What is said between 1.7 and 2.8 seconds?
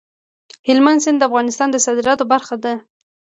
د صادراتو برخه ده.